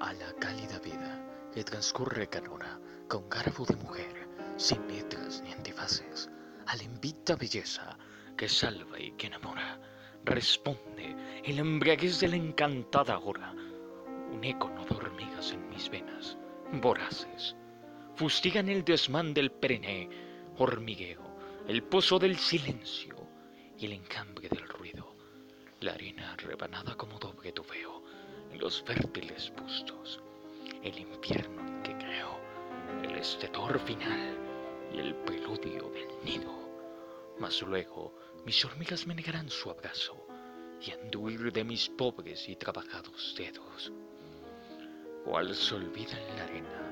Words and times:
a 0.00 0.12
la 0.12 0.32
cálida 0.34 0.78
vida 0.78 1.20
que 1.52 1.64
transcurre 1.64 2.28
canora 2.28 2.78
con 3.08 3.28
garbo 3.28 3.64
de 3.64 3.76
mujer, 3.76 4.28
sin 4.56 4.86
letras 4.86 5.42
ni 5.42 5.52
antifaces, 5.52 6.30
a 6.66 6.76
la 6.76 6.82
invita 6.82 7.34
belleza 7.36 7.98
que 8.36 8.48
salva 8.48 9.00
y 9.00 9.12
que 9.12 9.26
enamora, 9.26 9.80
responde 10.24 11.16
el 11.44 11.58
embriaguez 11.58 12.20
de 12.20 12.28
la 12.28 12.36
encantada 12.36 13.18
hora, 13.18 13.52
un 13.52 14.40
eco 14.44 14.68
de 14.68 14.94
hormigas 14.94 15.52
en 15.52 15.68
mis 15.68 15.90
venas, 15.90 16.36
voraces, 16.72 17.56
fustigan 18.14 18.68
el 18.68 18.84
desmán 18.84 19.34
del 19.34 19.50
perenne, 19.50 20.08
hormigueo, 20.58 21.22
el 21.66 21.82
pozo 21.82 22.18
del 22.18 22.36
silencio 22.36 23.16
y 23.76 23.86
el 23.86 23.92
encambre 23.92 24.48
del 24.48 24.68
ruido, 24.68 25.16
la 25.80 25.92
arena 25.92 26.36
rebanada 26.36 26.94
como 26.96 27.18
doble 27.18 27.52
tufeo 27.52 27.97
los 28.56 28.82
fértiles 28.82 29.52
bustos, 29.60 30.20
el 30.82 30.98
infierno 30.98 31.60
en 31.66 31.82
que 31.82 31.96
creo, 31.96 32.38
el 33.02 33.16
estedor 33.16 33.78
final 33.80 34.36
y 34.92 34.98
el 34.98 35.14
preludio 35.14 35.90
del 35.90 36.08
nido. 36.24 36.58
Mas 37.38 37.62
luego 37.62 38.14
mis 38.44 38.64
hormigas 38.64 39.06
me 39.06 39.14
negarán 39.14 39.48
su 39.50 39.70
abrazo 39.70 40.16
y 40.80 40.92
anduir 40.92 41.52
de 41.52 41.64
mis 41.64 41.88
pobres 41.88 42.48
y 42.48 42.56
trabajados 42.56 43.34
dedos. 43.36 43.92
Cual 45.24 45.54
se 45.54 45.74
olvida 45.74 46.18
en 46.18 46.36
la 46.36 46.44
arena 46.44 46.82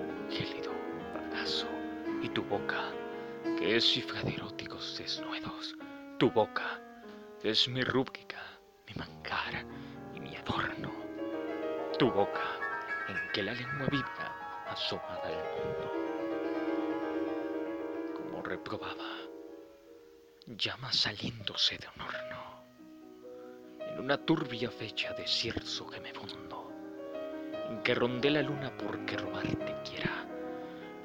un 0.00 0.30
gélido 0.30 0.72
bagazo 1.12 1.68
y 2.22 2.28
tu 2.28 2.42
boca, 2.42 2.92
que 3.58 3.76
es 3.76 3.84
cifra 3.84 4.22
de 4.22 4.34
eróticos 4.34 4.96
desnudos, 4.98 5.74
tu 6.18 6.30
boca, 6.30 6.80
es 7.42 7.68
mi 7.68 7.82
rúbrica, 7.82 8.42
mi 8.88 8.94
mi 8.94 9.83
tu 11.98 12.10
boca, 12.10 12.42
en 13.08 13.16
que 13.32 13.42
la 13.42 13.52
lengua 13.52 13.86
vibra 13.90 14.64
asomada 14.66 15.26
al 15.26 15.34
mundo. 15.34 15.92
Como 18.14 18.42
reprobaba, 18.42 19.12
llama 20.46 20.92
saliéndose 20.92 21.78
de 21.78 21.86
un 21.94 22.02
horno, 22.02 22.64
en 23.80 24.00
una 24.00 24.18
turbia 24.18 24.70
fecha 24.70 25.12
de 25.12 25.26
cierzo 25.26 25.88
que 25.88 26.00
me 26.00 26.12
fundo, 26.12 26.72
en 27.70 27.82
que 27.82 27.94
ronde 27.94 28.30
la 28.30 28.42
luna 28.42 28.76
porque 28.76 29.16
robarte 29.16 29.76
quiera, 29.88 30.26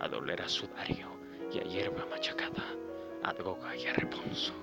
a 0.00 0.08
doler 0.08 0.40
a 0.42 0.48
sudario 0.48 1.08
y 1.52 1.58
a 1.58 1.62
hierba 1.64 2.06
machacada, 2.06 2.64
a 3.24 3.32
droga 3.32 3.74
y 3.74 3.86
a 3.86 3.92
reponso, 3.92 4.54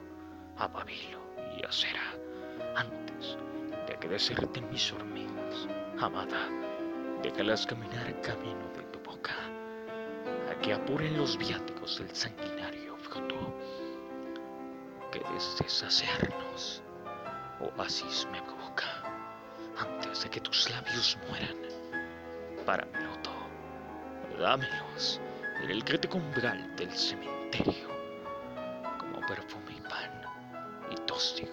a 0.57 0.71
pabilo 0.71 1.19
y 1.57 1.65
a 1.65 1.71
cera, 1.71 2.13
antes 2.75 3.37
que 4.03 4.09
deserten 4.09 4.69
mis 4.69 4.91
hormigas, 4.91 5.65
amada, 5.97 6.49
déjalas 7.21 7.65
caminar 7.65 8.19
camino 8.19 8.67
de 8.75 8.83
tu 8.91 8.99
boca, 8.99 9.33
a 10.51 10.59
que 10.59 10.73
apuren 10.73 11.15
los 11.15 11.37
viáticos 11.37 11.99
del 11.99 12.13
sanguinario 12.13 12.97
fruto, 12.97 13.55
que 15.09 15.21
desde 15.33 15.69
saciarnos 15.69 16.83
oasis 17.61 18.27
me 18.29 18.41
provoca, 18.41 18.91
antes 19.77 20.23
de 20.23 20.29
que 20.29 20.41
tus 20.41 20.69
labios 20.69 21.17
mueran, 21.29 21.59
para 22.65 22.85
mi 22.87 23.05
loto, 23.05 23.31
dámelos 24.37 25.21
en 25.61 25.69
el 25.69 25.81
crítico 25.85 26.17
umbral 26.17 26.75
del 26.75 26.91
cementerio, 26.91 27.87
como 28.99 29.25
perfume 29.25 29.77
y 29.77 29.81
pan 29.87 30.11
y 30.91 30.95
tóstigo 31.05 31.52